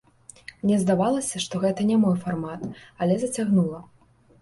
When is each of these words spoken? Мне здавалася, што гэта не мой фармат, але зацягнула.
Мне 0.63 0.77
здавалася, 0.83 1.43
што 1.45 1.63
гэта 1.67 1.87
не 1.91 2.01
мой 2.07 2.19
фармат, 2.25 2.67
але 3.01 3.13
зацягнула. 3.25 3.89